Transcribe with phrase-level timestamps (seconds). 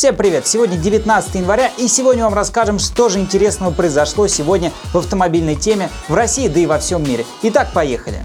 [0.00, 0.46] Всем привет!
[0.46, 5.90] Сегодня 19 января и сегодня вам расскажем, что же интересного произошло сегодня в автомобильной теме
[6.08, 7.26] в России, да и во всем мире.
[7.42, 8.24] Итак, поехали!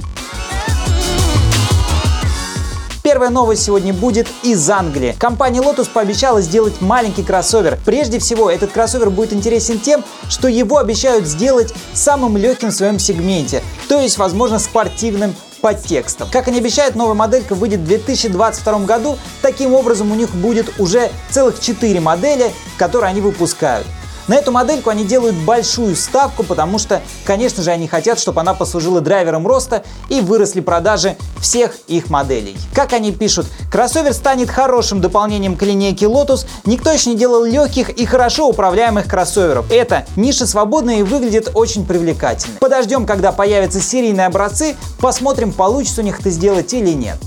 [3.04, 5.16] Первая новость сегодня будет из Англии.
[5.20, 7.78] Компания Lotus пообещала сделать маленький кроссовер.
[7.84, 13.00] Прежде всего, этот кроссовер будет интересен тем, что его обещают сделать самым легким в своем
[13.00, 15.36] сегменте, то есть, возможно, спортивным
[15.66, 16.30] по текстам.
[16.32, 19.18] Как они обещают, новая моделька выйдет в 2022 году.
[19.42, 23.88] Таким образом, у них будет уже целых 4 модели, которые они выпускают.
[24.28, 28.56] На эту модельку они делают большую ставку, потому что, конечно же, они хотят, чтобы она
[28.56, 32.58] послужила драйвером роста и выросли продажи всех их моделей.
[32.74, 36.48] Как они пишут, кроссовер станет хорошим дополнением к линейке Lotus.
[36.66, 39.72] Никто еще не делал легких и хорошо управляемых кроссоверов.
[39.72, 42.58] Это ниша свободная и выглядит очень привлекательно.
[42.60, 47.18] Подождем, когда появятся серийные образцы, посмотрим, получится у них это сделать или нет.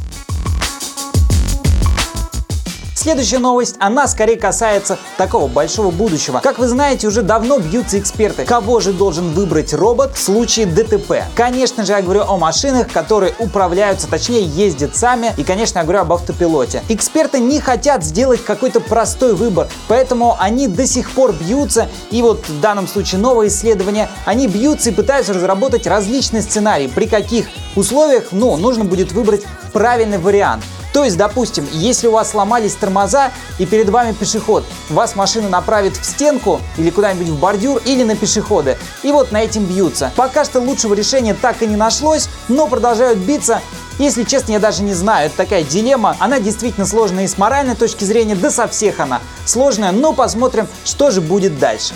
[3.09, 6.41] Следующая новость, она скорее касается такого большого будущего.
[6.41, 8.45] Как вы знаете, уже давно бьются эксперты.
[8.45, 11.23] Кого же должен выбрать робот в случае ДТП?
[11.35, 15.33] Конечно же, я говорю о машинах, которые управляются, точнее ездят сами.
[15.39, 16.83] И, конечно, я говорю об автопилоте.
[16.91, 21.89] Эксперты не хотят сделать какой-то простой выбор, поэтому они до сих пор бьются.
[22.11, 27.07] И вот в данном случае новое исследование, они бьются и пытаются разработать различные сценарии, при
[27.07, 30.63] каких условиях, ну, нужно будет выбрать правильный вариант.
[30.99, 35.97] То есть, допустим, если у вас сломались тормоза и перед вами пешеход, вас машина направит
[35.97, 38.77] в стенку или куда-нибудь в бордюр или на пешеходы.
[39.05, 40.11] И вот на этим бьются.
[40.17, 43.63] Пока что лучшего решения так и не нашлось, но продолжают биться
[44.01, 46.17] если честно, я даже не знаю, это такая дилемма.
[46.19, 50.67] Она действительно сложная и с моральной точки зрения, да со всех она сложная, но посмотрим,
[50.85, 51.95] что же будет дальше.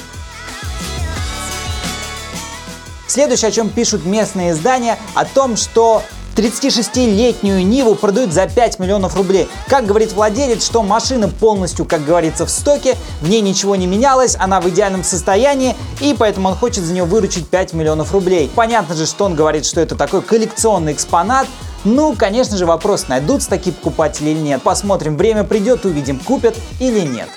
[3.09, 6.05] Следующее, о чем пишут местные издания, о том, что
[6.35, 9.49] 36-летнюю Ниву продают за 5 миллионов рублей.
[9.69, 14.37] Как говорит владелец, что машина полностью, как говорится, в стоке, в ней ничего не менялось,
[14.39, 18.51] она в идеальном состоянии, и поэтому он хочет за нее выручить 5 миллионов рублей.
[18.55, 21.47] Понятно же, что он говорит, что это такой коллекционный экспонат,
[21.85, 24.63] ну, конечно же, вопрос, найдутся такие покупатели или нет.
[24.63, 27.29] Посмотрим, время придет, увидим, купят или нет.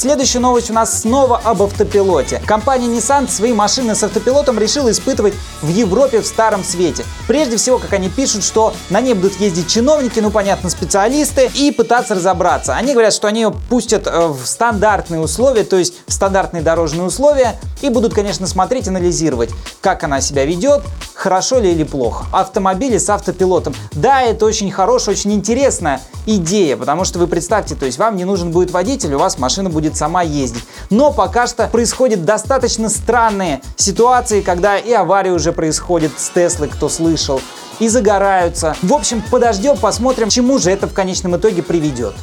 [0.00, 2.40] Следующая новость у нас снова об автопилоте.
[2.46, 7.04] Компания Nissan свои машины с автопилотом решила испытывать в Европе в старом свете.
[7.28, 11.70] Прежде всего, как они пишут, что на ней будут ездить чиновники, ну понятно, специалисты, и
[11.70, 12.76] пытаться разобраться.
[12.76, 17.02] Они говорят, что они ее пустят э, в стандартные условия, то есть в стандартные дорожные
[17.02, 20.82] условия, и будут, конечно, смотреть, анализировать, как она себя ведет,
[21.14, 22.26] хорошо ли или плохо.
[22.32, 23.74] Автомобили с автопилотом.
[23.92, 28.24] Да, это очень хорошая, очень интересная идея, потому что вы представьте, то есть вам не
[28.24, 30.64] нужен будет водитель, у вас машина будет сама ездить.
[30.90, 36.88] Но пока что происходят достаточно странные ситуации, когда и аварии уже происходят с Теслы, кто
[36.88, 37.40] слышал,
[37.78, 38.76] и загораются.
[38.82, 42.14] В общем, подождем, посмотрим, чему же это в конечном итоге приведет.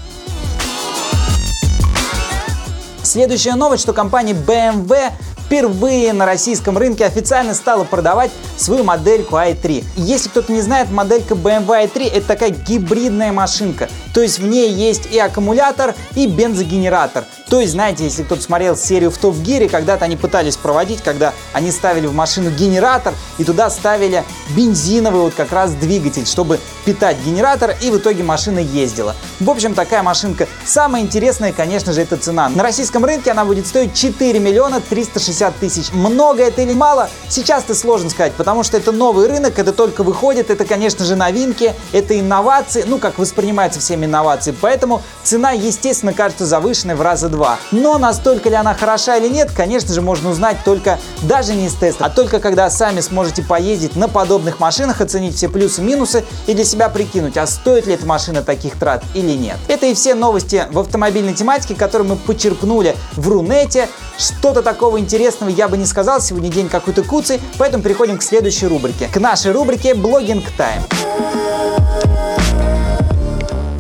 [3.04, 5.12] Следующая новость, что компания BMW
[5.48, 9.86] впервые на российском рынке официально стала продавать свою модельку i3.
[9.96, 13.88] Если кто-то не знает, моделька BMW i3 это такая гибридная машинка.
[14.18, 17.26] То есть в ней есть и аккумулятор, и бензогенератор.
[17.52, 21.36] То есть, знаете, если кто-то смотрел серию в Топ Гире, когда-то они пытались проводить, когда
[21.54, 24.24] они ставили в машину генератор и туда ставили
[24.56, 29.16] бензиновый вот как раз двигатель, чтобы питать генератор, и в итоге машина ездила.
[29.40, 30.48] В общем, такая машинка.
[30.66, 32.50] Самое интересное, конечно же, это цена.
[32.50, 35.92] На российском рынке она будет стоить 4 миллиона 360 тысяч.
[35.94, 37.08] Много это или мало?
[37.30, 41.76] Сейчас-то сложно сказать, потому что это новый рынок, это только выходит, это, конечно же, новинки,
[41.92, 44.54] это инновации, ну, как воспринимаются всеми инновации.
[44.60, 47.60] Поэтому цена, естественно, кажется завышенной в раза два 2.
[47.72, 51.74] Но настолько ли она хороша или нет, конечно же, можно узнать только даже не из
[51.74, 56.26] теста, а только когда сами сможете поездить на подобных машинах, оценить все плюсы и минусы
[56.48, 59.58] и для себя прикинуть, а стоит ли эта машина таких трат или нет.
[59.68, 63.88] Это и все новости в автомобильной тематике, которые мы почерпнули в Рунете.
[64.18, 68.66] Что-то такого интересного я бы не сказал, сегодня день какой-то куцый, поэтому переходим к следующей
[68.68, 69.08] рубрике.
[69.14, 70.82] К нашей рубрике «Блогинг Тайм».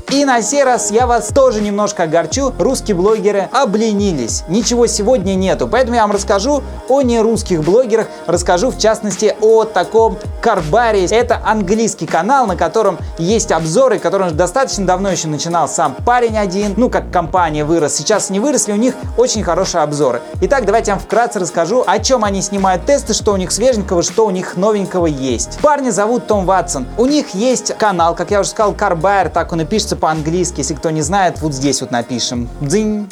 [0.09, 2.53] И на сей раз я вас тоже немножко огорчу.
[2.57, 4.45] Русские блогеры обленились.
[4.47, 5.67] Ничего сегодня нету.
[5.67, 8.07] Поэтому я вам расскажу о нерусских блогерах.
[8.25, 11.07] Расскажу в частности о таком Карбаре.
[11.07, 16.73] Это английский канал, на котором есть обзоры, который достаточно давно еще начинал сам парень один.
[16.77, 17.95] Ну, как компания вырос.
[17.95, 20.21] Сейчас не выросли, у них очень хорошие обзоры.
[20.39, 24.03] Итак, давайте я вам вкратце расскажу, о чем они снимают тесты, что у них свеженького,
[24.03, 25.59] что у них новенького есть.
[25.61, 26.87] Парня зовут Том Ватсон.
[26.97, 30.59] У них есть канал, как я уже сказал, Карбайер, так он и пишется по-английски.
[30.59, 32.49] Если кто не знает, вот здесь вот напишем.
[32.61, 33.07] Дзинь.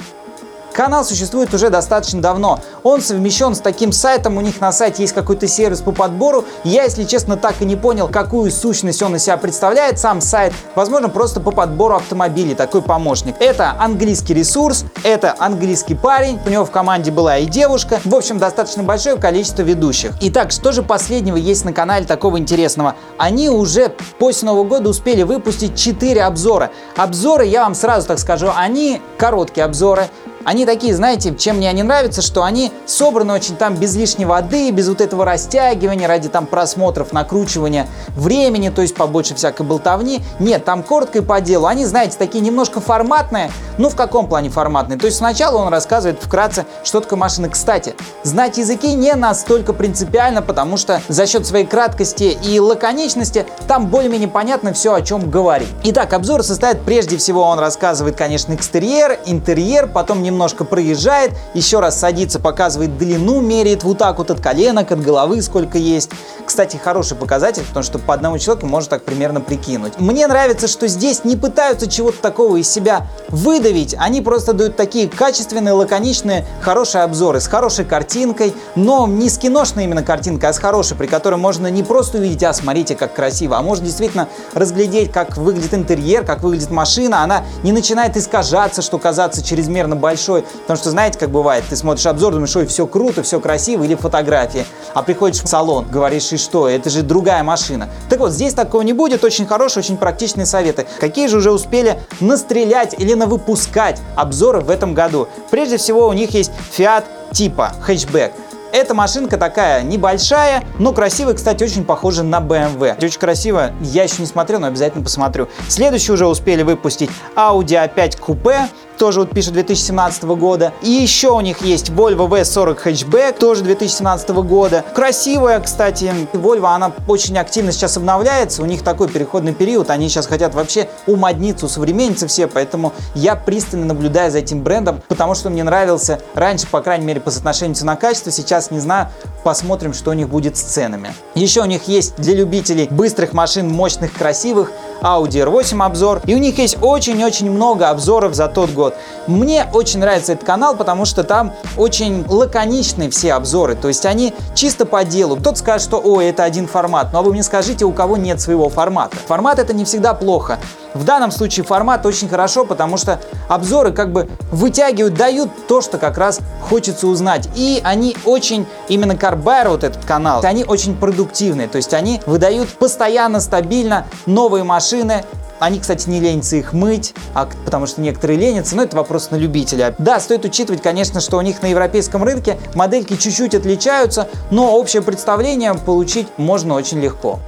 [0.76, 2.60] Канал существует уже достаточно давно.
[2.84, 6.44] Он совмещен с таким сайтом, у них на сайте есть какой-то сервис по подбору.
[6.66, 10.52] Я, если честно, так и не понял, какую сущность он из себя представляет, сам сайт.
[10.76, 13.36] Возможно, просто по подбору автомобилей такой помощник.
[13.40, 18.02] Это английский ресурс, это английский парень, у него в команде была и девушка.
[18.04, 20.12] В общем, достаточно большое количество ведущих.
[20.20, 22.96] Итак, что же последнего есть на канале такого интересного?
[23.18, 26.72] Они уже после Нового года успели выпустить 4 обзора.
[26.98, 30.10] Обзоры, я вам сразу так скажу, они короткие обзоры,
[30.46, 34.70] они такие, знаете, чем мне они нравятся, что они собраны очень там без лишней воды,
[34.70, 40.22] без вот этого растягивания ради там просмотров, накручивания времени, то есть побольше всякой болтовни.
[40.40, 41.66] Нет, там коротко и по делу.
[41.66, 43.52] Они, знаете, такие немножко форматные.
[43.80, 45.00] Ну, в каком плане форматные?
[45.00, 47.50] То есть сначала он рассказывает вкратце, что такое машина.
[47.50, 53.88] Кстати, знать языки не настолько принципиально, потому что за счет своей краткости и лаконичности там
[53.88, 55.68] более-менее понятно все, о чем говорит.
[55.86, 61.80] Итак, обзор состоит прежде всего, он рассказывает, конечно, экстерьер, интерьер, потом немного немножко проезжает, еще
[61.80, 66.12] раз садится, показывает длину, меряет вот так вот от коленок, от головы сколько есть.
[66.46, 70.00] Кстати, хороший показатель, потому что по одному человеку можно так примерно прикинуть.
[70.00, 75.08] Мне нравится, что здесь не пытаются чего-то такого из себя выдавить, они просто дают такие
[75.08, 80.60] качественные, лаконичные, хорошие обзоры с хорошей картинкой, но не с киношной именно картинкой, а с
[80.60, 85.12] хорошей, при которой можно не просто увидеть, а смотрите, как красиво, а можно действительно разглядеть,
[85.12, 90.44] как выглядит интерьер, как выглядит машина, она не начинает искажаться, что казаться чрезмерно большой большой.
[90.62, 93.96] Потому что, знаете, как бывает, ты смотришь обзор, думаешь, ой, все круто, все красиво, или
[93.96, 94.66] фотографии.
[94.94, 97.90] А приходишь в салон, говоришь, и что, это же другая машина.
[98.10, 100.86] Так вот, здесь такого не будет, очень хорошие, очень практичные советы.
[101.00, 105.28] Какие же уже успели настрелять или навыпускать обзоры в этом году?
[105.52, 108.32] Прежде всего, у них есть Fiat типа хэтчбэк.
[108.76, 113.02] Эта машинка такая небольшая, но красивая, кстати, очень похожа на BMW.
[113.02, 115.48] Очень красиво, я еще не смотрел, но обязательно посмотрю.
[115.70, 118.68] Следующий уже успели выпустить Audi A5 Coupe
[118.98, 120.74] тоже вот пишет 2017 года.
[120.82, 124.84] И еще у них есть Volvo V40 Hatchback, тоже 2017 года.
[124.94, 126.14] Красивая, кстати.
[126.34, 130.90] Volvo, она очень активно сейчас обновляется, у них такой переходный период, они сейчас хотят вообще
[131.08, 136.68] умодниться, усовремениться все, поэтому я пристально наблюдаю за этим брендом, потому что мне нравился раньше,
[136.68, 139.10] по крайней мере, по соотношению цена-качество, сейчас не знаю,
[139.44, 141.14] посмотрим, что у них будет с ценами.
[141.36, 144.72] Еще у них есть для любителей быстрых машин, мощных, красивых,
[145.02, 146.22] Audi R8 обзор.
[146.26, 148.85] И у них есть очень-очень много обзоров за тот год.
[149.28, 153.76] Мне очень нравится этот канал, потому что там очень лаконичные все обзоры.
[153.76, 155.36] То есть они чисто по делу.
[155.38, 157.12] Кто-то скажет, что ой, это один формат.
[157.14, 159.18] Но вы мне скажите, у кого нет своего формата.
[159.28, 160.60] Формат это не всегда плохо.
[160.94, 165.98] В данном случае формат очень хорошо, потому что обзоры как бы вытягивают, дают то, что
[165.98, 166.40] как раз
[166.70, 167.50] хочется узнать.
[167.56, 171.68] И они очень, именно Carbuyer, вот этот канал, они очень продуктивные.
[171.68, 175.26] То есть они выдают постоянно, стабильно новые машины,
[175.66, 179.36] они, кстати, не ленятся их мыть, а, потому что некоторые ленятся, но это вопрос на
[179.36, 179.96] любителя.
[179.98, 185.02] Да, стоит учитывать, конечно, что у них на европейском рынке модельки чуть-чуть отличаются, но общее
[185.02, 187.40] представление получить можно очень легко.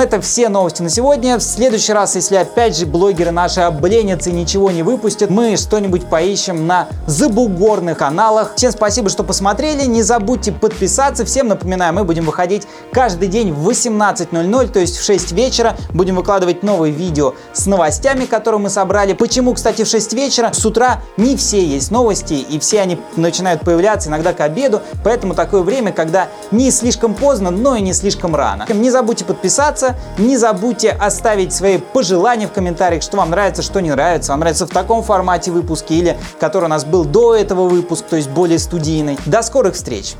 [0.00, 1.36] Это все новости на сегодня.
[1.36, 6.08] В следующий раз, если опять же блогеры наши обленятся и ничего не выпустят, мы что-нибудь
[6.08, 8.54] поищем на забугорных каналах.
[8.56, 9.84] Всем спасибо, что посмотрели.
[9.84, 11.26] Не забудьте подписаться.
[11.26, 15.76] Всем напоминаю, мы будем выходить каждый день в 18.00, то есть в 6 вечера.
[15.92, 19.12] Будем выкладывать новые видео с новостями, которые мы собрали.
[19.12, 20.50] Почему, кстати, в 6 вечера?
[20.54, 24.80] С утра не все есть новости, и все они начинают появляться иногда к обеду.
[25.04, 28.64] Поэтому такое время, когда не слишком поздно, но и не слишком рано.
[28.72, 33.90] Не забудьте подписаться, не забудьте оставить свои пожелания в комментариях, что вам нравится, что не
[33.90, 34.32] нравится.
[34.32, 38.16] Вам нравится в таком формате выпуски или который у нас был до этого выпуска, то
[38.16, 39.18] есть более студийный.
[39.26, 40.14] До скорых встреч!